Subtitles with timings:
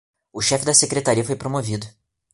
[0.37, 1.87] O chefe de secretaria foi promovido